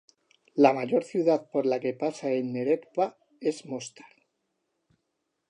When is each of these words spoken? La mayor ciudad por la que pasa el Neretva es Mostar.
La 0.55 0.73
mayor 0.73 1.03
ciudad 1.03 1.47
por 1.51 1.67
la 1.67 1.79
que 1.79 1.93
pasa 1.93 2.31
el 2.31 2.51
Neretva 2.51 3.19
es 3.39 3.67
Mostar. 3.67 4.11